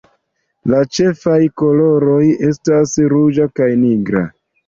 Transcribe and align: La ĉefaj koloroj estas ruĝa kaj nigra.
La 0.71 0.77
ĉefaj 0.97 1.35
koloroj 1.61 2.23
estas 2.49 2.95
ruĝa 3.13 3.49
kaj 3.61 3.71
nigra. 3.85 4.27